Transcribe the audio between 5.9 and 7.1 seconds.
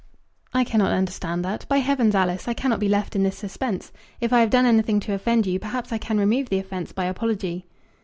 I can remove the offence by